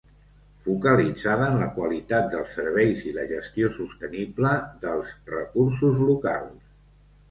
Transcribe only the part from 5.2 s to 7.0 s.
recursos locals.